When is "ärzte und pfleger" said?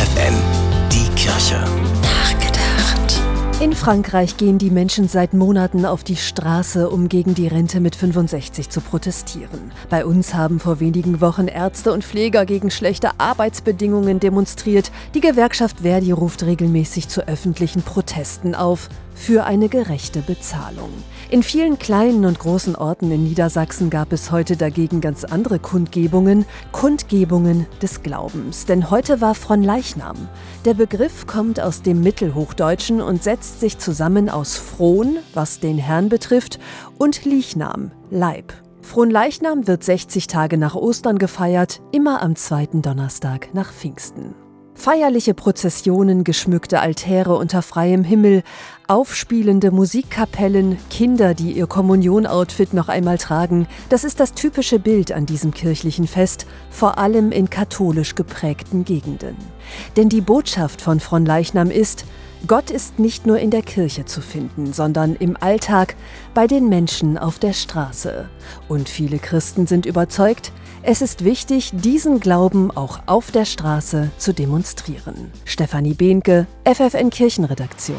11.48-12.46